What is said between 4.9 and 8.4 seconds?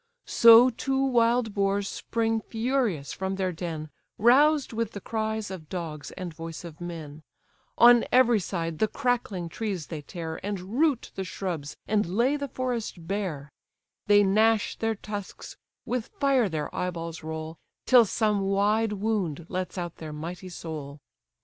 the cries of dogs and voice of men; On every